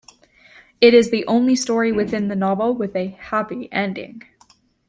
[0.81, 4.23] It is the only story within the novel with a "happy ending".